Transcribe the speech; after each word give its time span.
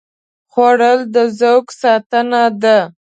خوړل 0.51 0.99
د 1.15 1.17
ذوق 1.39 1.65
ساتنه 1.81 2.43
ده 2.61 2.77